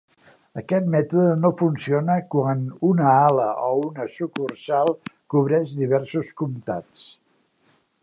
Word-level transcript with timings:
Aquest 0.59 0.87
mètode 0.93 1.35
no 1.41 1.51
funciona 1.59 2.15
quan 2.37 2.65
una 2.93 3.13
ala 3.27 3.47
o 3.67 3.69
una 3.91 4.09
sucursal 4.17 4.93
cobreix 5.35 5.79
diversos 5.85 6.37
comtats. 6.43 7.11